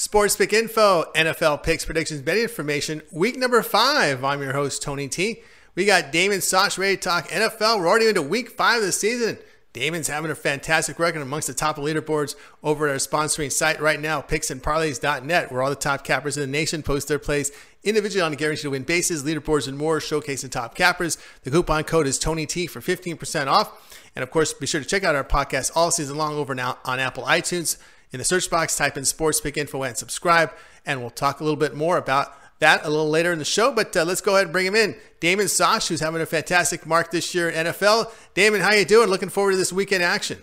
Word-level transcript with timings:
Sports 0.00 0.34
Pick 0.34 0.54
Info, 0.54 1.04
NFL 1.14 1.62
picks, 1.62 1.84
predictions, 1.84 2.22
betting 2.22 2.44
information. 2.44 3.02
Week 3.12 3.36
number 3.36 3.62
five. 3.62 4.24
I'm 4.24 4.40
your 4.40 4.54
host, 4.54 4.82
Tony 4.82 5.08
T. 5.08 5.42
We 5.74 5.84
got 5.84 6.10
Damon 6.10 6.40
Sosh 6.40 6.78
ready 6.78 6.96
to 6.96 7.02
talk 7.02 7.28
NFL. 7.28 7.78
We're 7.78 7.86
already 7.86 8.08
into 8.08 8.22
week 8.22 8.48
five 8.48 8.78
of 8.78 8.86
the 8.86 8.92
season. 8.92 9.36
Damon's 9.74 10.08
having 10.08 10.30
a 10.30 10.34
fantastic 10.34 10.98
record 10.98 11.20
amongst 11.20 11.48
the 11.48 11.52
top 11.52 11.76
leaderboards 11.76 12.34
over 12.62 12.88
at 12.88 12.92
our 12.92 12.96
sponsoring 12.96 13.52
site 13.52 13.78
right 13.78 14.00
now, 14.00 14.22
picksandparlays.net, 14.22 15.52
where 15.52 15.62
all 15.62 15.68
the 15.68 15.76
top 15.76 16.02
cappers 16.02 16.38
in 16.38 16.50
the 16.50 16.58
nation 16.58 16.82
post 16.82 17.06
their 17.06 17.18
plays 17.18 17.52
individually 17.84 18.22
on 18.22 18.32
a 18.32 18.36
guaranteed 18.36 18.62
to 18.62 18.70
win 18.70 18.84
basis, 18.84 19.22
leaderboards, 19.22 19.68
and 19.68 19.76
more, 19.76 19.98
showcasing 19.98 20.50
top 20.50 20.74
cappers. 20.74 21.18
The 21.42 21.50
coupon 21.50 21.84
code 21.84 22.06
is 22.06 22.18
Tony 22.18 22.46
T 22.46 22.66
for 22.66 22.80
15% 22.80 23.48
off. 23.48 24.00
And 24.16 24.22
of 24.22 24.30
course, 24.30 24.54
be 24.54 24.66
sure 24.66 24.80
to 24.80 24.86
check 24.86 25.04
out 25.04 25.14
our 25.14 25.24
podcast 25.24 25.72
all 25.74 25.90
season 25.90 26.16
long 26.16 26.36
over 26.36 26.54
now 26.54 26.78
on 26.86 26.98
Apple 26.98 27.24
iTunes. 27.24 27.76
In 28.12 28.18
the 28.18 28.24
search 28.24 28.50
box, 28.50 28.76
type 28.76 28.96
in 28.96 29.04
Sports 29.04 29.40
Pick 29.40 29.56
Info 29.56 29.82
and 29.82 29.96
subscribe, 29.96 30.52
and 30.84 31.00
we'll 31.00 31.10
talk 31.10 31.40
a 31.40 31.44
little 31.44 31.58
bit 31.58 31.74
more 31.74 31.96
about 31.96 32.34
that 32.58 32.84
a 32.84 32.90
little 32.90 33.08
later 33.08 33.32
in 33.32 33.38
the 33.38 33.44
show. 33.44 33.72
But 33.72 33.96
uh, 33.96 34.04
let's 34.04 34.20
go 34.20 34.34
ahead 34.34 34.46
and 34.46 34.52
bring 34.52 34.66
him 34.66 34.74
in. 34.74 34.96
Damon 35.20 35.46
Sosh, 35.46 35.88
who's 35.88 36.00
having 36.00 36.20
a 36.20 36.26
fantastic 36.26 36.86
mark 36.86 37.10
this 37.10 37.34
year 37.34 37.48
in 37.48 37.66
NFL. 37.66 38.12
Damon, 38.34 38.60
how 38.60 38.72
you 38.72 38.84
doing? 38.84 39.08
Looking 39.08 39.28
forward 39.28 39.52
to 39.52 39.56
this 39.56 39.72
weekend 39.72 40.02
action. 40.02 40.42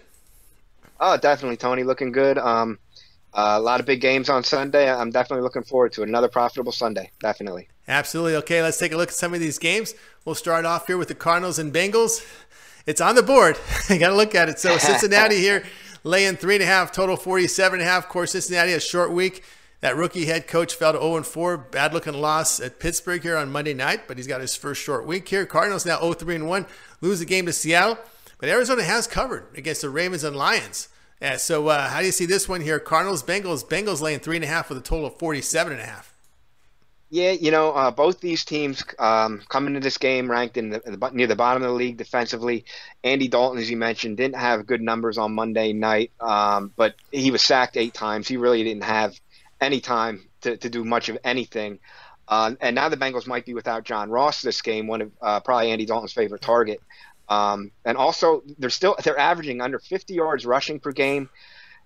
Oh, 0.99 1.17
definitely, 1.17 1.57
Tony. 1.57 1.83
Looking 1.83 2.11
good. 2.11 2.37
Um, 2.37 2.79
uh, 3.33 3.55
a 3.57 3.59
lot 3.59 3.79
of 3.79 3.85
big 3.85 4.02
games 4.02 4.29
on 4.29 4.43
Sunday. 4.43 4.89
I'm 4.89 5.11
definitely 5.11 5.43
looking 5.43 5.63
forward 5.63 5.91
to 5.93 6.03
Another 6.03 6.29
profitable 6.29 6.71
Sunday. 6.71 7.11
Definitely. 7.19 7.67
Absolutely. 7.87 8.35
Okay, 8.37 8.63
let's 8.63 8.79
take 8.79 8.93
a 8.93 8.97
look 8.97 9.09
at 9.09 9.15
some 9.15 9.33
of 9.33 9.39
these 9.39 9.59
games. 9.59 9.93
We'll 10.25 10.35
start 10.35 10.65
off 10.65 10.87
here 10.87 10.97
with 10.97 11.07
the 11.09 11.15
Cardinals 11.15 11.59
and 11.59 11.71
Bengals. 11.73 12.25
It's 12.85 13.02
on 13.02 13.15
the 13.15 13.23
board. 13.23 13.59
you 13.89 13.99
got 13.99 14.09
to 14.09 14.15
look 14.15 14.33
at 14.33 14.49
it. 14.49 14.57
So 14.59 14.77
Cincinnati 14.79 15.37
here 15.37 15.63
laying 16.03 16.35
three 16.35 16.55
and 16.55 16.63
a 16.63 16.67
half, 16.67 16.91
total 16.91 17.17
47 17.17 17.79
and 17.79 17.87
a 17.87 17.91
half. 17.91 18.05
Of 18.05 18.09
course, 18.09 18.31
Cincinnati, 18.31 18.73
a 18.73 18.79
short 18.79 19.11
week. 19.11 19.43
That 19.81 19.95
rookie 19.95 20.25
head 20.25 20.47
coach 20.47 20.73
fell 20.73 20.93
to 20.93 20.99
0 20.99 21.21
4, 21.21 21.57
bad 21.57 21.93
looking 21.93 22.15
loss 22.15 22.59
at 22.59 22.79
Pittsburgh 22.79 23.21
here 23.21 23.37
on 23.37 23.51
Monday 23.51 23.75
night, 23.75 24.07
but 24.07 24.17
he's 24.17 24.25
got 24.25 24.41
his 24.41 24.55
first 24.55 24.81
short 24.81 25.05
week 25.05 25.29
here. 25.29 25.45
Cardinals 25.45 25.85
now 25.85 25.99
0 25.99 26.13
3 26.13 26.41
1, 26.41 26.65
lose 27.01 27.19
the 27.19 27.25
game 27.25 27.45
to 27.45 27.53
Seattle, 27.53 27.99
but 28.39 28.49
Arizona 28.49 28.83
has 28.83 29.05
covered 29.05 29.45
against 29.55 29.81
the 29.81 29.89
Ravens 29.89 30.23
and 30.23 30.35
Lions. 30.35 30.89
Yeah, 31.21 31.37
so 31.37 31.67
uh, 31.67 31.89
how 31.89 31.99
do 31.99 32.07
you 32.07 32.11
see 32.11 32.25
this 32.25 32.49
one 32.49 32.61
here? 32.61 32.79
Cardinals, 32.79 33.23
Bengals, 33.23 33.67
Bengals 33.67 34.01
laying 34.01 34.19
three 34.19 34.35
and 34.35 34.45
a 34.45 34.47
half 34.47 34.69
with 34.69 34.79
a 34.79 34.81
total 34.81 35.05
of 35.07 35.19
47 35.19 35.73
and 35.73 35.81
a 35.81 35.85
half. 35.85 36.16
Yeah, 37.09 37.31
you 37.31 37.52
know, 37.52 37.72
uh, 37.72 37.91
both 37.91 38.19
these 38.19 38.44
teams 38.44 38.83
um, 39.00 39.41
come 39.47 39.66
into 39.67 39.80
this 39.80 39.97
game 39.97 40.30
ranked 40.30 40.58
in 40.58 40.69
the, 40.72 40.80
the, 40.80 41.09
near 41.14 41.27
the 41.27 41.38
bottom 41.38 41.64
of 41.64 41.69
the 41.69 41.73
league 41.73 41.95
defensively. 41.95 42.66
Andy 43.02 43.30
Dalton, 43.30 43.59
as 43.59 43.69
you 43.69 43.77
mentioned, 43.77 44.17
didn't 44.17 44.36
have 44.36 44.66
good 44.66 44.81
numbers 44.81 45.17
on 45.17 45.33
Monday 45.33 45.72
night, 45.72 46.11
um, 46.19 46.73
but 46.75 46.95
he 47.11 47.31
was 47.31 47.41
sacked 47.41 47.77
eight 47.77 47.94
times. 47.94 48.27
He 48.27 48.36
really 48.36 48.61
didn't 48.61 48.83
have 48.83 49.17
any 49.61 49.80
time 49.80 50.27
to, 50.41 50.58
to 50.58 50.69
do 50.69 50.83
much 50.83 51.08
of 51.08 51.17
anything. 51.23 51.80
Uh, 52.27 52.55
and 52.59 52.75
now 52.75 52.89
the 52.89 52.97
Bengals 52.97 53.25
might 53.25 53.45
be 53.45 53.53
without 53.53 53.86
John 53.86 54.09
Ross 54.09 54.42
this 54.42 54.61
game, 54.61 54.88
one 54.88 55.02
of 55.02 55.11
uh, 55.21 55.39
probably 55.39 55.71
Andy 55.71 55.86
Dalton's 55.86 56.11
favorite 56.11 56.42
target. 56.42 56.81
Um, 57.30 57.71
and 57.86 57.98
also, 57.98 58.43
they're 58.58 58.70
still 58.70 58.98
they're 59.04 59.17
averaging 59.20 59.61
under 59.61 59.80
50 59.80 60.14
yards 60.14 60.45
rushing 60.45 60.81
per 60.81 60.92
game. 60.92 61.30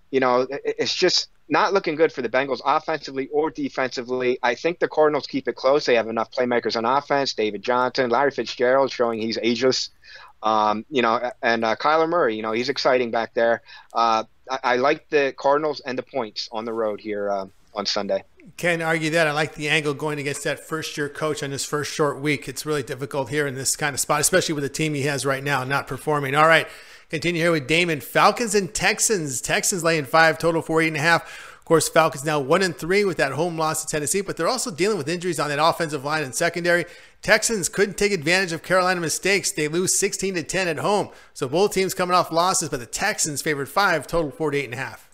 You 0.10 0.20
know, 0.20 0.48
it's 0.50 0.96
just 0.96 1.30
not 1.52 1.74
looking 1.74 1.96
good 1.96 2.12
for 2.12 2.22
the 2.22 2.30
Bengals 2.30 2.62
offensively 2.66 3.28
or 3.28 3.52
defensively. 3.52 4.40
I 4.42 4.56
think 4.56 4.80
the 4.80 4.88
Cardinals 4.88 5.28
keep 5.28 5.48
it 5.48 5.56
close. 5.56 5.86
They 5.86 5.96
have 5.96 6.08
enough 6.08 6.32
playmakers 6.32 6.76
on 6.76 6.86
offense. 6.86 7.34
David 7.34 7.62
Johnson, 7.62 8.10
Larry 8.10 8.32
Fitzgerald 8.32 8.92
showing 8.92 9.20
he's 9.20 9.38
ageless. 9.42 9.90
Um, 10.42 10.86
you 10.90 11.04
know, 11.04 11.32
and 11.44 11.64
uh, 11.64 11.76
Kyler 11.76 12.10
Murray, 12.10 12.36
you 12.36 12.42
know, 12.42 12.52
he's 12.52 12.70
exciting 12.70 13.12
back 13.12 13.36
there. 13.36 13.62
Uh, 13.94 14.24
I, 14.50 14.60
I, 14.64 14.76
like 14.78 15.08
the 15.10 15.36
Cardinals 15.38 15.82
and 15.82 15.96
the 15.96 16.02
points 16.02 16.50
on 16.52 16.66
the 16.66 16.74
road 16.74 17.00
here. 17.00 17.30
Uh, 17.30 17.46
on 17.74 17.86
Sunday. 17.86 18.24
Can't 18.58 18.82
argue 18.82 19.12
that. 19.12 19.28
I 19.28 19.32
like 19.32 19.56
the 19.56 19.70
angle 19.70 19.94
going 19.94 20.20
against 20.20 20.44
that 20.44 20.60
first 20.60 20.98
year 20.98 21.10
coach 21.10 21.44
on 21.44 21.52
his 21.52 21.64
first 21.64 21.94
short 21.94 22.20
week. 22.20 22.48
It's 22.50 22.66
really 22.66 22.84
difficult 22.84 23.30
here 23.30 23.48
in 23.48 23.56
this 23.56 23.76
kind 23.76 23.94
of 23.94 24.00
spot, 24.00 24.20
especially 24.20 24.54
with 24.54 24.64
the 24.64 24.70
team 24.70 24.94
he 24.94 25.04
has 25.04 25.26
right 25.26 25.44
now 25.44 25.64
not 25.64 25.88
performing. 25.88 26.36
All 26.36 26.48
right, 26.48 26.68
continue 27.12 27.42
here 27.42 27.52
with 27.52 27.68
Damon. 27.68 28.00
Falcons 28.00 28.56
and 28.56 28.74
Texans. 28.74 29.42
Texans 29.42 29.84
laying 29.84 30.06
five, 30.06 30.38
total 30.38 30.62
for 30.62 30.82
eight 30.82 30.88
and 30.88 30.96
a 30.96 31.02
half. 31.02 31.58
Of 31.60 31.66
course, 31.66 31.90
Falcons 31.90 32.24
now 32.24 32.40
one 32.40 32.62
and 32.62 32.76
three 32.76 33.04
with 33.04 33.18
that 33.18 33.34
home 33.34 33.58
loss 33.58 33.84
to 33.84 33.88
Tennessee, 33.92 34.22
but 34.22 34.38
they're 34.38 34.48
also 34.48 34.72
dealing 34.72 34.98
with 34.98 35.10
injuries 35.10 35.40
on 35.40 35.50
that 35.50 35.64
offensive 35.64 36.06
line 36.06 36.24
and 36.24 36.34
secondary. 36.34 36.86
Texans 37.22 37.68
couldn't 37.68 37.98
take 37.98 38.14
advantage 38.14 38.54
of 38.54 38.64
Carolina 38.64 39.02
mistakes. 39.02 39.52
They 39.52 39.68
lose 39.68 40.00
16 40.00 40.36
to 40.36 40.44
10 40.44 40.70
at 40.70 40.80
home. 40.80 41.10
So 41.34 41.50
both 41.50 41.74
teams 41.74 41.94
coming 41.94 42.16
off 42.16 42.32
losses, 42.32 42.70
but 42.70 42.80
the 42.80 42.86
Texans 42.86 43.42
favored 43.42 43.68
five, 43.68 44.08
total 44.08 44.32
48 44.32 44.66
and 44.66 44.74
a 44.74 44.78
half. 44.78 45.11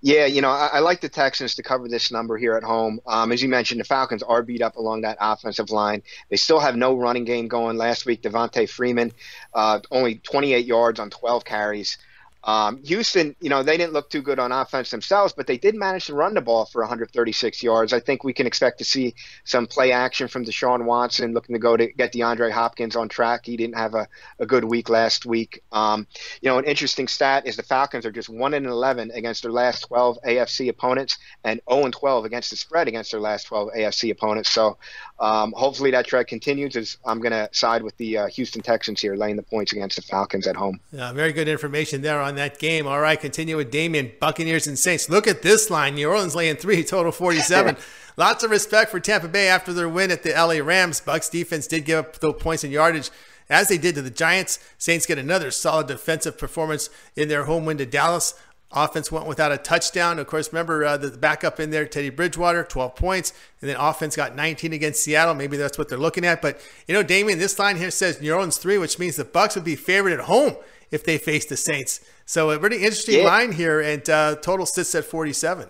Yeah, 0.00 0.26
you 0.26 0.42
know, 0.42 0.50
I, 0.50 0.70
I, 0.74 0.78
like 0.78 1.00
the 1.00 1.08
Texans 1.08 1.56
to 1.56 1.62
cover 1.64 1.88
this 1.88 2.12
number 2.12 2.36
here 2.36 2.54
at 2.54 2.62
home. 2.62 3.00
Um, 3.04 3.32
as 3.32 3.42
you 3.42 3.48
mentioned, 3.48 3.80
the 3.80 3.84
Falcons 3.84 4.22
are 4.22 4.44
beat 4.44 4.62
up 4.62 4.76
along 4.76 5.00
that 5.00 5.18
offensive 5.20 5.70
line. 5.70 6.04
They 6.30 6.36
still 6.36 6.60
have 6.60 6.76
no 6.76 6.96
running 6.96 7.24
game 7.24 7.48
going. 7.48 7.76
Last 7.76 8.06
week, 8.06 8.22
Devonta 8.22 8.68
Freeman, 8.68 9.12
uh, 9.54 9.80
only 9.90 10.16
28 10.16 10.64
yards 10.64 11.00
on 11.00 11.10
12 11.10 11.44
carries. 11.44 11.98
Um, 12.44 12.82
Houston, 12.84 13.34
you 13.40 13.48
know, 13.48 13.62
they 13.62 13.76
didn't 13.76 13.92
look 13.92 14.10
too 14.10 14.22
good 14.22 14.38
on 14.38 14.52
offense 14.52 14.90
themselves, 14.90 15.32
but 15.32 15.46
they 15.46 15.58
did 15.58 15.74
manage 15.74 16.06
to 16.06 16.14
run 16.14 16.34
the 16.34 16.40
ball 16.40 16.66
for 16.66 16.82
136 16.82 17.62
yards. 17.62 17.92
I 17.92 18.00
think 18.00 18.24
we 18.24 18.32
can 18.32 18.46
expect 18.46 18.78
to 18.78 18.84
see 18.84 19.14
some 19.44 19.66
play 19.66 19.92
action 19.92 20.28
from 20.28 20.44
Deshaun 20.44 20.84
Watson 20.84 21.32
looking 21.34 21.54
to 21.54 21.58
go 21.58 21.76
to 21.76 21.86
get 21.92 22.12
DeAndre 22.12 22.50
Hopkins 22.50 22.96
on 22.96 23.08
track. 23.08 23.44
He 23.44 23.56
didn't 23.56 23.76
have 23.76 23.94
a, 23.94 24.08
a 24.38 24.46
good 24.46 24.64
week 24.64 24.88
last 24.88 25.26
week. 25.26 25.62
Um, 25.72 26.06
you 26.40 26.48
know, 26.48 26.58
an 26.58 26.64
interesting 26.64 27.08
stat 27.08 27.46
is 27.46 27.56
the 27.56 27.62
Falcons 27.62 28.06
are 28.06 28.12
just 28.12 28.28
1 28.28 28.54
and 28.54 28.66
11 28.66 29.10
against 29.12 29.42
their 29.42 29.52
last 29.52 29.82
12 29.88 30.18
AFC 30.26 30.68
opponents 30.68 31.18
and 31.44 31.60
0 31.70 31.84
and 31.84 31.92
12 31.92 32.24
against 32.24 32.50
the 32.50 32.56
spread 32.56 32.88
against 32.88 33.10
their 33.10 33.20
last 33.20 33.44
12 33.44 33.70
AFC 33.76 34.10
opponents. 34.10 34.50
So 34.50 34.78
um, 35.20 35.52
hopefully 35.56 35.90
that 35.90 36.06
trend 36.06 36.28
continues. 36.28 36.76
As 36.76 36.96
I'm 37.04 37.20
going 37.20 37.32
to 37.32 37.48
side 37.52 37.82
with 37.82 37.96
the 37.96 38.18
uh, 38.18 38.26
Houston 38.28 38.62
Texans 38.62 39.00
here, 39.00 39.16
laying 39.16 39.36
the 39.36 39.42
points 39.42 39.72
against 39.72 39.96
the 39.96 40.02
Falcons 40.02 40.46
at 40.46 40.56
home. 40.56 40.80
Yeah, 40.92 41.12
very 41.12 41.32
good 41.32 41.48
information 41.48 42.02
there 42.02 42.20
on 42.20 42.34
that 42.38 42.58
game. 42.58 42.86
All 42.86 43.00
right, 43.00 43.20
continue 43.20 43.56
with 43.56 43.70
Damien, 43.70 44.12
Buccaneers 44.18 44.66
and 44.66 44.78
Saints. 44.78 45.08
Look 45.08 45.26
at 45.26 45.42
this 45.42 45.70
line. 45.70 45.94
New 45.94 46.08
Orleans 46.08 46.34
laying 46.34 46.56
three, 46.56 46.82
total 46.82 47.12
47. 47.12 47.76
Lots 48.16 48.42
of 48.42 48.50
respect 48.50 48.90
for 48.90 48.98
Tampa 48.98 49.28
Bay 49.28 49.46
after 49.46 49.72
their 49.72 49.88
win 49.88 50.10
at 50.10 50.24
the 50.24 50.30
LA 50.30 50.64
Rams. 50.64 51.00
Bucks 51.00 51.28
defense 51.28 51.66
did 51.66 51.84
give 51.84 51.98
up 52.00 52.18
those 52.18 52.40
points 52.42 52.64
and 52.64 52.72
yardage 52.72 53.10
as 53.48 53.68
they 53.68 53.78
did 53.78 53.94
to 53.94 54.02
the 54.02 54.10
Giants. 54.10 54.58
Saints 54.76 55.06
get 55.06 55.18
another 55.18 55.50
solid 55.50 55.86
defensive 55.86 56.36
performance 56.36 56.90
in 57.14 57.28
their 57.28 57.44
home 57.44 57.64
win 57.64 57.78
to 57.78 57.86
Dallas. 57.86 58.34
Offense 58.70 59.10
went 59.10 59.26
without 59.26 59.50
a 59.50 59.56
touchdown. 59.56 60.18
Of 60.18 60.26
course, 60.26 60.52
remember 60.52 60.84
uh, 60.84 60.96
the 60.98 61.10
backup 61.10 61.58
in 61.58 61.70
there, 61.70 61.86
Teddy 61.86 62.10
Bridgewater, 62.10 62.64
12 62.64 62.96
points. 62.96 63.32
And 63.60 63.70
then 63.70 63.76
offense 63.76 64.14
got 64.14 64.36
19 64.36 64.74
against 64.74 65.02
Seattle. 65.02 65.34
Maybe 65.34 65.56
that's 65.56 65.78
what 65.78 65.88
they're 65.88 65.96
looking 65.96 66.26
at. 66.26 66.42
But, 66.42 66.60
you 66.86 66.94
know, 66.94 67.02
Damien, 67.02 67.38
this 67.38 67.58
line 67.58 67.76
here 67.76 67.90
says 67.90 68.20
New 68.20 68.32
Orleans 68.34 68.58
3, 68.58 68.76
which 68.76 68.98
means 68.98 69.16
the 69.16 69.24
Bucks 69.24 69.54
would 69.54 69.64
be 69.64 69.76
favored 69.76 70.12
at 70.12 70.20
home 70.20 70.56
if 70.90 71.04
they 71.04 71.18
face 71.18 71.46
the 71.46 71.56
Saints. 71.56 72.00
So 72.26 72.50
a 72.50 72.58
really 72.58 72.78
interesting 72.78 73.20
yeah. 73.20 73.26
line 73.26 73.52
here, 73.52 73.80
and 73.80 74.08
uh, 74.08 74.36
total 74.36 74.66
sits 74.66 74.94
at 74.94 75.04
47. 75.04 75.68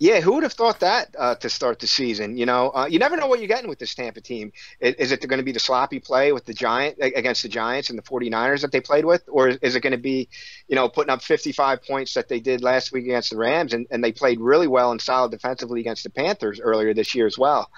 Yeah, 0.00 0.20
who 0.20 0.34
would 0.34 0.44
have 0.44 0.52
thought 0.52 0.78
that 0.80 1.08
uh, 1.18 1.34
to 1.36 1.50
start 1.50 1.80
the 1.80 1.88
season? 1.88 2.36
You 2.36 2.46
know, 2.46 2.70
uh, 2.70 2.86
you 2.88 3.00
never 3.00 3.16
know 3.16 3.26
what 3.26 3.40
you're 3.40 3.48
getting 3.48 3.68
with 3.68 3.80
this 3.80 3.96
Tampa 3.96 4.20
team. 4.20 4.52
Is, 4.78 4.94
is 4.94 5.12
it 5.12 5.26
going 5.26 5.38
to 5.38 5.44
be 5.44 5.50
the 5.50 5.58
sloppy 5.58 5.98
play 5.98 6.30
with 6.30 6.44
the 6.44 6.54
Giant 6.54 6.98
against 7.00 7.42
the 7.42 7.48
Giants 7.48 7.90
and 7.90 7.98
the 7.98 8.02
49ers 8.02 8.60
that 8.60 8.70
they 8.70 8.80
played 8.80 9.04
with, 9.04 9.24
or 9.26 9.48
is 9.48 9.74
it 9.74 9.80
going 9.80 9.92
to 9.92 9.98
be, 9.98 10.28
you 10.68 10.76
know, 10.76 10.88
putting 10.88 11.10
up 11.10 11.20
55 11.20 11.82
points 11.82 12.14
that 12.14 12.28
they 12.28 12.38
did 12.38 12.62
last 12.62 12.92
week 12.92 13.06
against 13.06 13.30
the 13.30 13.36
Rams, 13.36 13.72
and, 13.72 13.88
and 13.90 14.04
they 14.04 14.12
played 14.12 14.38
really 14.38 14.68
well 14.68 14.92
and 14.92 15.00
solid 15.00 15.32
defensively 15.32 15.80
against 15.80 16.04
the 16.04 16.10
Panthers 16.10 16.60
earlier 16.60 16.94
this 16.94 17.16
year 17.16 17.26
as 17.26 17.36
well. 17.36 17.68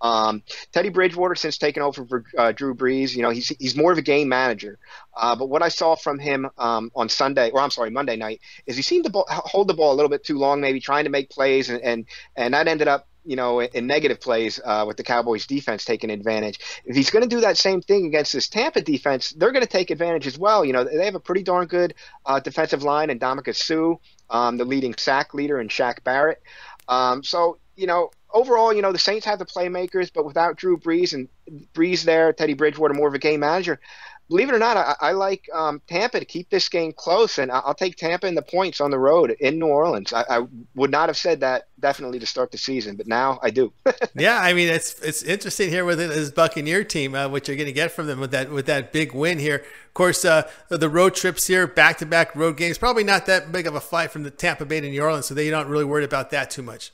Um, 0.00 0.42
Teddy 0.72 0.88
Bridgewater, 0.88 1.34
since 1.34 1.58
taking 1.58 1.82
over 1.82 2.04
for 2.06 2.24
uh, 2.36 2.52
Drew 2.52 2.74
Brees, 2.74 3.14
you 3.14 3.22
know, 3.22 3.30
he's 3.30 3.48
he's 3.48 3.76
more 3.76 3.92
of 3.92 3.98
a 3.98 4.02
game 4.02 4.28
manager. 4.28 4.78
Uh, 5.16 5.36
but 5.36 5.48
what 5.48 5.62
I 5.62 5.68
saw 5.68 5.96
from 5.96 6.18
him 6.18 6.48
um, 6.58 6.90
on 6.94 7.08
Sunday, 7.08 7.50
or 7.50 7.60
I'm 7.60 7.70
sorry, 7.70 7.90
Monday 7.90 8.16
night, 8.16 8.40
is 8.66 8.76
he 8.76 8.82
seemed 8.82 9.04
to 9.04 9.24
hold 9.28 9.68
the 9.68 9.74
ball 9.74 9.92
a 9.92 9.96
little 9.96 10.08
bit 10.08 10.24
too 10.24 10.38
long, 10.38 10.60
maybe 10.60 10.80
trying 10.80 11.04
to 11.04 11.10
make 11.10 11.30
plays, 11.30 11.68
and 11.68 11.82
and, 11.82 12.06
and 12.36 12.54
that 12.54 12.68
ended 12.68 12.88
up 12.88 13.06
you 13.24 13.36
know, 13.36 13.60
in 13.60 13.86
negative 13.86 14.20
plays 14.20 14.60
uh, 14.64 14.84
with 14.86 14.96
the 14.96 15.02
Cowboys 15.02 15.46
defense 15.46 15.84
taking 15.84 16.10
advantage. 16.10 16.58
If 16.84 16.96
he's 16.96 17.10
going 17.10 17.22
to 17.22 17.28
do 17.28 17.42
that 17.42 17.58
same 17.58 17.82
thing 17.82 18.06
against 18.06 18.32
this 18.32 18.48
Tampa 18.48 18.80
defense, 18.80 19.30
they're 19.30 19.52
going 19.52 19.64
to 19.64 19.70
take 19.70 19.90
advantage 19.90 20.26
as 20.26 20.38
well. 20.38 20.64
You 20.64 20.72
know, 20.72 20.84
they 20.84 21.04
have 21.04 21.14
a 21.14 21.20
pretty 21.20 21.42
darn 21.42 21.66
good 21.66 21.94
uh, 22.24 22.40
defensive 22.40 22.82
line 22.82 23.10
and 23.10 23.20
Ndamukong 23.20 23.54
Suh, 23.54 23.96
um, 24.30 24.56
the 24.56 24.64
leading 24.64 24.94
sack 24.94 25.34
leader, 25.34 25.58
and 25.58 25.68
Shaq 25.68 26.02
Barrett. 26.02 26.42
Um, 26.88 27.22
so, 27.22 27.58
you 27.80 27.86
know, 27.86 28.10
overall, 28.32 28.72
you 28.72 28.82
know, 28.82 28.92
the 28.92 28.98
Saints 28.98 29.24
have 29.24 29.38
the 29.38 29.46
playmakers, 29.46 30.10
but 30.12 30.26
without 30.26 30.56
Drew 30.56 30.76
Brees 30.76 31.14
and 31.14 31.28
Brees 31.74 32.04
there, 32.04 32.32
Teddy 32.32 32.52
Bridgewater 32.52 32.92
more 32.92 33.08
of 33.08 33.14
a 33.14 33.18
game 33.18 33.40
manager, 33.40 33.80
believe 34.28 34.48
it 34.50 34.54
or 34.54 34.58
not, 34.58 34.76
I, 34.76 34.94
I 35.00 35.12
like 35.12 35.48
um, 35.52 35.82
Tampa 35.88 36.20
to 36.20 36.26
keep 36.26 36.50
this 36.50 36.68
game 36.68 36.92
close, 36.92 37.38
and 37.38 37.50
I'll 37.50 37.74
take 37.74 37.96
Tampa 37.96 38.26
in 38.26 38.34
the 38.34 38.42
points 38.42 38.80
on 38.80 38.90
the 38.90 38.98
road 38.98 39.32
in 39.40 39.58
New 39.58 39.66
Orleans. 39.66 40.12
I, 40.12 40.24
I 40.28 40.46
would 40.74 40.90
not 40.90 41.08
have 41.08 41.16
said 41.16 41.40
that 41.40 41.68
definitely 41.80 42.18
to 42.20 42.26
start 42.26 42.52
the 42.52 42.58
season, 42.58 42.96
but 42.96 43.06
now 43.06 43.40
I 43.42 43.50
do. 43.50 43.72
yeah, 44.14 44.38
I 44.38 44.52
mean 44.52 44.68
it's 44.68 45.00
it's 45.00 45.22
interesting 45.22 45.70
here 45.70 45.84
with 45.84 45.98
this 45.98 46.30
Buccaneer 46.30 46.84
team, 46.84 47.14
uh, 47.14 47.28
what 47.28 47.48
you're 47.48 47.56
going 47.56 47.66
to 47.66 47.72
get 47.72 47.92
from 47.92 48.06
them 48.06 48.20
with 48.20 48.30
that 48.30 48.50
with 48.50 48.66
that 48.66 48.92
big 48.92 49.14
win 49.14 49.38
here. 49.38 49.64
Of 49.86 49.94
course, 49.94 50.24
uh, 50.24 50.48
the 50.68 50.88
road 50.88 51.14
trips 51.14 51.46
here, 51.46 51.66
back 51.66 51.98
to 51.98 52.06
back 52.06 52.36
road 52.36 52.56
games, 52.56 52.78
probably 52.78 53.04
not 53.04 53.26
that 53.26 53.50
big 53.50 53.66
of 53.66 53.74
a 53.74 53.80
flight 53.80 54.12
from 54.12 54.22
the 54.22 54.30
Tampa 54.30 54.64
Bay 54.64 54.80
to 54.80 54.88
New 54.88 55.02
Orleans, 55.02 55.26
so 55.26 55.34
they're 55.34 55.50
not 55.50 55.66
really 55.66 55.84
worried 55.84 56.04
about 56.04 56.30
that 56.30 56.50
too 56.50 56.62
much. 56.62 56.92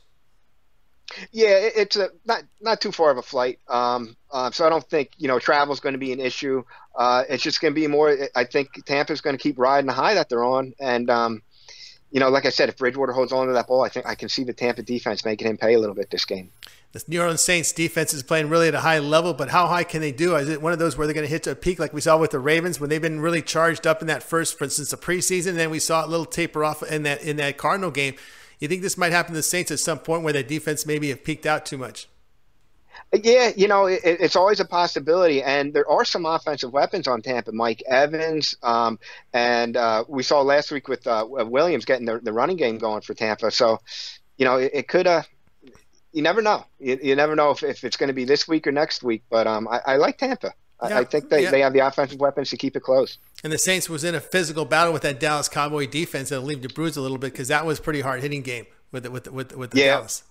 Yeah, 1.30 1.50
it's 1.50 1.96
a 1.96 2.10
not 2.24 2.42
not 2.60 2.80
too 2.80 2.92
far 2.92 3.10
of 3.10 3.18
a 3.18 3.22
flight. 3.22 3.58
Um, 3.68 4.16
uh, 4.30 4.50
so 4.50 4.66
I 4.66 4.70
don't 4.70 4.84
think 4.88 5.10
you 5.18 5.28
know 5.28 5.38
travel 5.38 5.72
is 5.72 5.80
going 5.80 5.94
to 5.94 5.98
be 5.98 6.12
an 6.12 6.20
issue. 6.20 6.64
Uh, 6.94 7.24
it's 7.28 7.42
just 7.42 7.60
going 7.60 7.74
to 7.74 7.80
be 7.80 7.86
more. 7.86 8.16
I 8.34 8.44
think 8.44 8.84
Tampa's 8.84 9.20
going 9.20 9.36
to 9.36 9.42
keep 9.42 9.58
riding 9.58 9.86
the 9.86 9.92
high 9.92 10.14
that 10.14 10.28
they're 10.28 10.44
on, 10.44 10.74
and 10.80 11.08
um, 11.08 11.42
you 12.10 12.20
know, 12.20 12.28
like 12.28 12.46
I 12.46 12.50
said, 12.50 12.68
if 12.68 12.78
Bridgewater 12.78 13.12
holds 13.12 13.32
on 13.32 13.46
to 13.48 13.52
that 13.52 13.66
ball, 13.66 13.82
I 13.84 13.88
think 13.88 14.06
I 14.06 14.14
can 14.14 14.28
see 14.28 14.44
the 14.44 14.52
Tampa 14.52 14.82
defense 14.82 15.24
making 15.24 15.48
him 15.48 15.56
pay 15.56 15.74
a 15.74 15.78
little 15.78 15.94
bit 15.94 16.10
this 16.10 16.24
game. 16.24 16.50
The 16.92 17.04
New 17.08 17.20
Orleans 17.20 17.42
Saints 17.42 17.72
defense 17.72 18.14
is 18.14 18.22
playing 18.22 18.48
really 18.48 18.68
at 18.68 18.74
a 18.74 18.80
high 18.80 19.00
level, 19.00 19.34
but 19.34 19.50
how 19.50 19.66
high 19.66 19.84
can 19.84 20.00
they 20.00 20.12
do? 20.12 20.34
Is 20.36 20.48
it 20.48 20.62
one 20.62 20.72
of 20.72 20.78
those 20.78 20.96
where 20.96 21.06
they're 21.06 21.14
going 21.14 21.26
to 21.26 21.30
hit 21.30 21.46
a 21.46 21.54
peak 21.54 21.78
like 21.78 21.92
we 21.92 22.00
saw 22.00 22.16
with 22.16 22.30
the 22.30 22.38
Ravens 22.38 22.80
when 22.80 22.88
they've 22.88 23.02
been 23.02 23.20
really 23.20 23.42
charged 23.42 23.86
up 23.86 24.00
in 24.00 24.06
that 24.06 24.22
first, 24.22 24.56
for 24.56 24.64
instance, 24.64 24.92
the 24.92 24.96
preseason, 24.96 25.48
and 25.48 25.58
then 25.58 25.68
we 25.68 25.78
saw 25.78 26.06
a 26.06 26.08
little 26.08 26.24
taper 26.24 26.64
off 26.64 26.82
in 26.82 27.02
that 27.02 27.22
in 27.22 27.36
that 27.36 27.58
Cardinal 27.58 27.90
game. 27.90 28.14
You 28.58 28.68
think 28.68 28.82
this 28.82 28.96
might 28.96 29.12
happen 29.12 29.32
to 29.32 29.38
the 29.38 29.42
Saints 29.42 29.70
at 29.70 29.78
some 29.78 29.98
point 29.98 30.22
where 30.22 30.32
their 30.32 30.42
defense 30.42 30.86
maybe 30.86 31.08
have 31.10 31.24
peaked 31.24 31.46
out 31.46 31.66
too 31.66 31.78
much? 31.78 32.08
Yeah, 33.12 33.52
you 33.56 33.68
know, 33.68 33.86
it, 33.86 34.00
it's 34.04 34.36
always 34.36 34.58
a 34.58 34.64
possibility, 34.64 35.42
and 35.42 35.72
there 35.72 35.88
are 35.88 36.04
some 36.04 36.26
offensive 36.26 36.72
weapons 36.72 37.06
on 37.06 37.22
Tampa. 37.22 37.52
Mike 37.52 37.82
Evans, 37.86 38.56
um, 38.62 38.98
and 39.32 39.76
uh, 39.76 40.04
we 40.08 40.22
saw 40.22 40.40
last 40.40 40.72
week 40.72 40.88
with 40.88 41.06
uh, 41.06 41.24
Williams 41.28 41.84
getting 41.84 42.06
the, 42.06 42.18
the, 42.18 42.32
running 42.32 42.56
game 42.56 42.78
going 42.78 43.02
for 43.02 43.14
Tampa. 43.14 43.50
So, 43.50 43.80
you 44.38 44.44
know, 44.44 44.56
it, 44.56 44.70
it 44.74 44.88
could. 44.88 45.06
Uh, 45.06 45.22
you 46.12 46.22
never 46.22 46.42
know. 46.42 46.64
You, 46.80 46.98
you 47.02 47.14
never 47.14 47.36
know 47.36 47.50
if, 47.50 47.62
if 47.62 47.84
it's 47.84 47.96
going 47.96 48.08
to 48.08 48.14
be 48.14 48.24
this 48.24 48.48
week 48.48 48.66
or 48.66 48.72
next 48.72 49.02
week. 49.02 49.22
But 49.30 49.46
um, 49.46 49.68
I, 49.68 49.80
I 49.86 49.96
like 49.96 50.18
Tampa. 50.18 50.54
Yeah, 50.82 50.98
I 50.98 51.04
think 51.04 51.30
they, 51.30 51.44
yeah. 51.44 51.50
they 51.50 51.60
have 51.60 51.72
the 51.72 51.78
offensive 51.80 52.20
weapons 52.20 52.50
to 52.50 52.56
keep 52.56 52.76
it 52.76 52.80
close. 52.80 53.18
And 53.42 53.52
the 53.52 53.58
Saints 53.58 53.88
was 53.88 54.04
in 54.04 54.14
a 54.14 54.20
physical 54.20 54.64
battle 54.64 54.92
with 54.92 55.02
that 55.02 55.18
Dallas 55.18 55.48
Cowboy 55.48 55.86
defense 55.86 56.28
that'll 56.28 56.44
leave 56.44 56.62
the 56.62 56.68
bruise 56.68 56.96
a 56.96 57.00
little 57.00 57.18
bit 57.18 57.32
because 57.32 57.48
that 57.48 57.64
was 57.64 57.80
pretty 57.80 58.02
hard 58.02 58.20
hitting 58.20 58.42
game 58.42 58.66
with 58.92 59.06
with 59.06 59.30
with 59.30 59.56
with 59.56 59.70
the 59.70 59.78
yeah. 59.78 59.96
Dallas. 59.96 60.22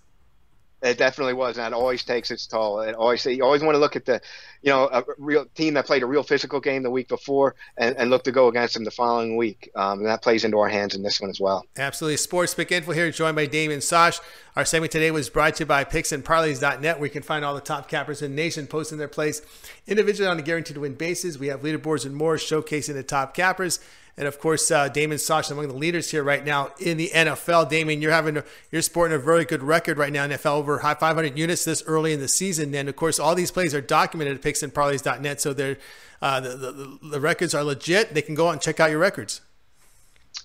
It 0.85 0.99
definitely 0.99 1.33
was, 1.33 1.57
and 1.57 1.67
it 1.67 1.73
always 1.73 2.03
takes 2.03 2.29
its 2.29 2.45
toll. 2.45 2.81
It 2.81 2.93
always 2.93 3.25
you 3.25 3.43
always 3.43 3.63
want 3.63 3.73
to 3.73 3.79
look 3.79 3.95
at 3.95 4.05
the, 4.05 4.21
you 4.61 4.71
know, 4.71 4.87
a 4.91 5.03
real 5.17 5.45
team 5.55 5.73
that 5.73 5.87
played 5.87 6.03
a 6.03 6.05
real 6.05 6.21
physical 6.21 6.59
game 6.59 6.83
the 6.83 6.91
week 6.91 7.07
before, 7.07 7.55
and, 7.77 7.97
and 7.97 8.09
look 8.11 8.23
to 8.25 8.31
go 8.31 8.47
against 8.47 8.75
them 8.75 8.83
the 8.83 8.91
following 8.91 9.35
week. 9.35 9.71
Um, 9.75 9.99
and 9.99 10.07
that 10.07 10.21
plays 10.21 10.45
into 10.45 10.59
our 10.59 10.69
hands 10.69 10.93
in 10.93 11.01
this 11.01 11.19
one 11.19 11.31
as 11.31 11.39
well. 11.39 11.65
Absolutely, 11.75 12.17
Sports 12.17 12.53
Pick 12.53 12.71
Info 12.71 12.91
here, 12.91 13.09
joined 13.09 13.35
by 13.35 13.47
Damien 13.47 13.81
Sosh. 13.81 14.19
Our 14.55 14.63
segment 14.63 14.91
today 14.91 15.11
was 15.11 15.29
brought 15.29 15.55
to 15.55 15.63
you 15.63 15.65
by 15.65 15.83
PicksandParlays.net, 15.83 16.99
where 16.99 17.07
you 17.07 17.11
can 17.11 17.23
find 17.23 17.43
all 17.43 17.55
the 17.55 17.61
top 17.61 17.89
cappers 17.89 18.21
in 18.21 18.31
the 18.31 18.41
nation 18.41 18.67
posting 18.67 18.99
their 18.99 19.07
plays 19.07 19.41
individually 19.87 20.29
on 20.29 20.37
a 20.39 20.43
guaranteed 20.43 20.77
win 20.77 20.93
basis. 20.93 21.37
We 21.37 21.47
have 21.47 21.61
leaderboards 21.61 22.05
and 22.05 22.15
more 22.15 22.35
showcasing 22.35 22.93
the 22.93 23.03
top 23.03 23.33
cappers. 23.33 23.79
And 24.17 24.27
of 24.27 24.39
course, 24.39 24.71
uh, 24.71 24.87
Damon 24.87 25.17
Sosh 25.17 25.49
among 25.51 25.67
the 25.67 25.73
leaders 25.75 26.11
here 26.11 26.23
right 26.23 26.43
now 26.45 26.71
in 26.79 26.95
the 26.95 27.11
NFL. 27.13 27.69
Damon, 27.69 28.01
you're 28.01 28.11
having 28.11 28.37
a, 28.37 28.43
you're 28.71 28.81
sporting 28.81 29.13
a 29.15 29.19
very 29.19 29.43
good 29.43 29.61
record 29.61 29.97
right 29.97 30.11
now 30.11 30.23
in 30.23 30.31
NFL 30.31 30.53
over 30.53 30.79
500 30.79 31.37
units 31.37 31.65
this 31.65 31.83
early 31.85 32.13
in 32.13 32.21
the 32.21 32.29
season. 32.29 32.73
And 32.73 32.87
of 32.87 32.95
course, 32.95 33.19
all 33.19 33.35
these 33.35 33.51
plays 33.51 33.75
are 33.75 33.81
documented 33.81 34.37
at 34.37 34.41
picksandparlays.net, 34.41 35.41
so 35.41 35.53
they're 35.53 35.77
uh, 36.21 36.39
the, 36.39 36.49
the, 36.49 36.99
the 37.03 37.19
records 37.19 37.53
are 37.53 37.63
legit. 37.63 38.13
They 38.13 38.21
can 38.21 38.35
go 38.35 38.47
out 38.47 38.51
and 38.51 38.61
check 38.61 38.79
out 38.79 38.89
your 38.89 38.99
records. 38.99 39.41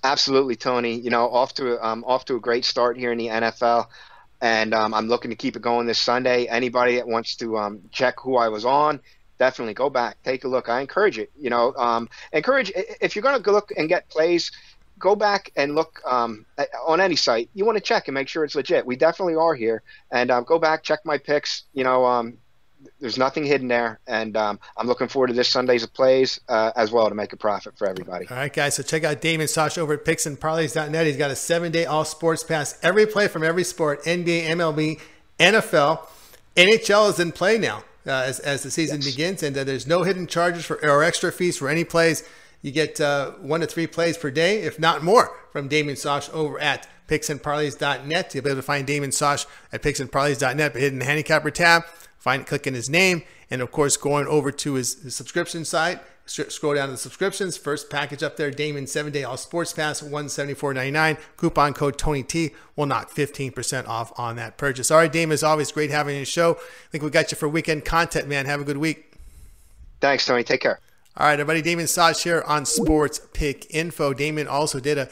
Absolutely, 0.02 0.56
Tony. 0.56 0.98
You 0.98 1.10
know, 1.10 1.28
off 1.28 1.54
to 1.54 1.84
um, 1.86 2.04
off 2.04 2.24
to 2.26 2.36
a 2.36 2.40
great 2.40 2.64
start 2.64 2.96
here 2.96 3.12
in 3.12 3.18
the 3.18 3.28
NFL, 3.28 3.86
and 4.40 4.74
um, 4.74 4.94
I'm 4.94 5.08
looking 5.08 5.30
to 5.30 5.36
keep 5.36 5.56
it 5.56 5.62
going 5.62 5.86
this 5.86 5.98
Sunday. 5.98 6.46
Anybody 6.46 6.96
that 6.96 7.06
wants 7.06 7.36
to 7.36 7.58
um, 7.58 7.82
check 7.92 8.18
who 8.18 8.36
I 8.36 8.48
was 8.48 8.64
on, 8.64 9.00
definitely 9.40 9.74
go 9.74 9.90
back, 9.90 10.22
take 10.22 10.44
a 10.44 10.48
look. 10.48 10.68
I 10.68 10.80
encourage 10.80 11.18
it. 11.18 11.32
You 11.36 11.50
know, 11.50 11.74
um, 11.74 12.08
encourage 12.32 12.70
if 13.00 13.16
you're 13.16 13.22
going 13.22 13.42
to 13.42 13.50
look 13.50 13.72
and 13.76 13.88
get 13.88 14.08
plays, 14.08 14.52
go 14.98 15.16
back 15.16 15.50
and 15.56 15.74
look 15.74 16.00
um, 16.06 16.44
on 16.86 17.00
any 17.00 17.16
site. 17.16 17.48
You 17.54 17.64
want 17.64 17.76
to 17.76 17.82
check 17.82 18.06
and 18.06 18.14
make 18.14 18.28
sure 18.28 18.44
it's 18.44 18.54
legit. 18.54 18.86
We 18.86 18.94
definitely 18.94 19.34
are 19.34 19.54
here, 19.54 19.82
and 20.12 20.30
um, 20.30 20.44
go 20.44 20.60
back, 20.60 20.84
check 20.84 21.00
my 21.04 21.16
picks. 21.18 21.64
You 21.72 21.84
know, 21.84 22.04
um, 22.04 22.36
there's 23.00 23.16
nothing 23.16 23.44
hidden 23.44 23.66
there, 23.66 23.98
and 24.06 24.36
um, 24.36 24.60
I'm 24.76 24.86
looking 24.86 25.08
forward 25.08 25.28
to 25.28 25.32
this 25.32 25.48
Sunday's 25.48 25.82
of 25.84 25.92
plays 25.94 26.38
uh, 26.48 26.72
as 26.76 26.92
well 26.92 27.08
to 27.08 27.14
make 27.14 27.32
a 27.32 27.38
profit 27.38 27.78
for 27.78 27.88
everybody. 27.88 28.28
All 28.28 28.36
right, 28.36 28.52
guys. 28.52 28.74
So 28.74 28.82
check 28.82 29.04
out 29.04 29.22
Damon 29.22 29.48
Sosh 29.48 29.78
over 29.78 29.94
at 29.94 30.04
PicksandParlays.net. 30.04 31.06
He's 31.06 31.16
got 31.16 31.30
a 31.30 31.36
seven-day 31.36 31.86
all 31.86 32.04
sports 32.04 32.44
pass, 32.44 32.78
every 32.82 33.06
play 33.06 33.26
from 33.26 33.42
every 33.42 33.64
sport: 33.64 34.04
NBA, 34.04 34.44
MLB, 34.48 35.00
NFL, 35.38 36.06
NHL 36.56 37.08
is 37.08 37.18
in 37.18 37.32
play 37.32 37.56
now 37.56 37.84
as, 38.12 38.40
as 38.40 38.62
the 38.62 38.70
season 38.70 39.00
yes. 39.00 39.10
begins. 39.10 39.42
And 39.42 39.56
uh, 39.56 39.64
there's 39.64 39.86
no 39.86 40.02
hidden 40.02 40.26
charges 40.26 40.64
for 40.64 40.76
or 40.84 41.02
extra 41.02 41.32
fees 41.32 41.58
for 41.58 41.68
any 41.68 41.84
plays. 41.84 42.24
You 42.62 42.72
get 42.72 43.00
uh, 43.00 43.32
one 43.32 43.60
to 43.60 43.66
three 43.66 43.86
plays 43.86 44.18
per 44.18 44.30
day, 44.30 44.62
if 44.62 44.78
not 44.78 45.02
more, 45.02 45.34
from 45.50 45.68
Damien 45.68 45.96
Sosh 45.96 46.28
over 46.32 46.58
at 46.60 46.86
picksandparlays.net. 47.08 48.34
You'll 48.34 48.44
be 48.44 48.50
able 48.50 48.58
to 48.58 48.62
find 48.62 48.86
Damien 48.86 49.12
Sosh 49.12 49.46
at 49.72 49.82
picksandparlays.net, 49.82 50.72
but 50.72 50.80
hit 50.80 50.92
in 50.92 50.98
the 50.98 51.04
handicapper 51.06 51.50
tab, 51.50 51.84
find 52.18 52.46
clicking 52.46 52.74
his 52.74 52.90
name, 52.90 53.22
and 53.50 53.62
of 53.62 53.72
course 53.72 53.96
going 53.96 54.26
over 54.26 54.52
to 54.52 54.74
his, 54.74 55.02
his 55.02 55.16
subscription 55.16 55.64
site 55.64 56.00
Scroll 56.30 56.74
down 56.74 56.86
to 56.86 56.92
the 56.92 56.98
subscriptions. 56.98 57.56
First 57.56 57.90
package 57.90 58.22
up 58.22 58.36
there, 58.36 58.52
Damon 58.52 58.86
7 58.86 59.10
Day 59.10 59.24
All 59.24 59.36
Sports 59.36 59.72
Pass, 59.72 60.00
$174.99. 60.00 61.18
Coupon 61.36 61.74
code 61.74 61.98
Tony 61.98 62.22
T 62.22 62.52
will 62.76 62.86
knock 62.86 63.10
15% 63.12 63.88
off 63.88 64.12
on 64.16 64.36
that 64.36 64.56
purchase. 64.56 64.92
All 64.92 64.98
right, 64.98 65.10
Damon, 65.10 65.32
as 65.34 65.42
always, 65.42 65.72
great 65.72 65.90
having 65.90 66.14
you 66.14 66.18
on 66.18 66.22
the 66.22 66.26
show. 66.26 66.52
I 66.52 66.90
think 66.92 67.02
we 67.02 67.10
got 67.10 67.32
you 67.32 67.36
for 67.36 67.48
weekend 67.48 67.84
content, 67.84 68.28
man. 68.28 68.46
Have 68.46 68.60
a 68.60 68.64
good 68.64 68.76
week. 68.76 69.14
Thanks, 70.00 70.24
Tony. 70.24 70.44
Take 70.44 70.60
care. 70.60 70.78
All 71.16 71.26
right, 71.26 71.32
everybody. 71.32 71.62
Damon 71.62 71.88
Sosh 71.88 72.22
here 72.22 72.44
on 72.46 72.64
Sports 72.64 73.20
Pick 73.32 73.66
Info. 73.74 74.14
Damon 74.14 74.46
also 74.46 74.78
did 74.78 74.98
a 74.98 75.08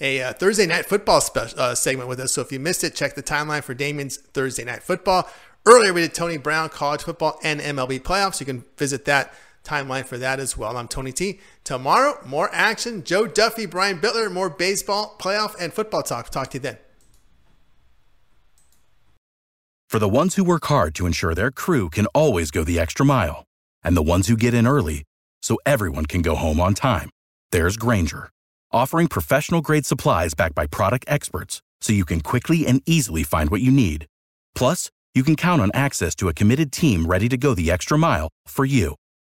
a 0.00 0.22
uh, 0.22 0.32
Thursday 0.32 0.66
night 0.66 0.86
football 0.86 1.20
spe- 1.20 1.56
uh, 1.56 1.74
segment 1.74 2.08
with 2.08 2.18
us. 2.18 2.32
So 2.32 2.40
if 2.40 2.50
you 2.50 2.58
missed 2.58 2.82
it, 2.82 2.94
check 2.94 3.14
the 3.14 3.22
timeline 3.22 3.62
for 3.62 3.74
Damon's 3.74 4.16
Thursday 4.16 4.64
night 4.64 4.82
football. 4.82 5.28
Earlier, 5.66 5.92
we 5.92 6.00
did 6.00 6.14
Tony 6.14 6.36
Brown 6.36 6.68
college 6.68 7.02
football 7.02 7.38
and 7.42 7.60
MLB 7.60 8.00
playoffs. 8.00 8.40
You 8.40 8.46
can 8.46 8.64
visit 8.76 9.04
that 9.04 9.32
timeline 9.64 10.04
for 10.04 10.18
that 10.18 10.38
as 10.38 10.56
well. 10.56 10.76
I'm 10.76 10.88
Tony 10.88 11.12
T. 11.12 11.40
Tomorrow, 11.64 12.18
more 12.24 12.50
action. 12.52 13.02
Joe 13.02 13.26
Duffy, 13.26 13.66
Brian 13.66 13.98
Bitler, 13.98 14.30
more 14.30 14.50
baseball, 14.50 15.16
playoff, 15.18 15.54
and 15.58 15.72
football 15.72 16.02
talk. 16.02 16.30
Talk 16.30 16.50
to 16.50 16.58
you 16.58 16.60
then. 16.60 16.78
For 19.88 19.98
the 19.98 20.08
ones 20.08 20.34
who 20.34 20.42
work 20.42 20.64
hard 20.66 20.94
to 20.96 21.06
ensure 21.06 21.34
their 21.34 21.52
crew 21.52 21.88
can 21.88 22.06
always 22.06 22.50
go 22.50 22.64
the 22.64 22.80
extra 22.80 23.06
mile, 23.06 23.44
and 23.84 23.96
the 23.96 24.02
ones 24.02 24.26
who 24.26 24.36
get 24.36 24.52
in 24.52 24.66
early 24.66 25.04
so 25.40 25.56
everyone 25.64 26.06
can 26.06 26.20
go 26.20 26.34
home 26.34 26.60
on 26.60 26.74
time, 26.74 27.10
there's 27.52 27.76
Grainger, 27.76 28.28
offering 28.72 29.06
professional 29.06 29.60
grade 29.60 29.86
supplies 29.86 30.34
backed 30.34 30.56
by 30.56 30.66
product 30.66 31.04
experts 31.06 31.62
so 31.80 31.92
you 31.92 32.04
can 32.04 32.20
quickly 32.20 32.66
and 32.66 32.82
easily 32.86 33.22
find 33.22 33.50
what 33.50 33.60
you 33.60 33.70
need. 33.70 34.06
Plus, 34.56 34.90
you 35.14 35.22
can 35.22 35.36
count 35.36 35.62
on 35.62 35.70
access 35.74 36.16
to 36.16 36.28
a 36.28 36.34
committed 36.34 36.72
team 36.72 37.06
ready 37.06 37.28
to 37.28 37.36
go 37.36 37.54
the 37.54 37.70
extra 37.70 37.96
mile 37.96 38.30
for 38.48 38.64
you. 38.64 38.96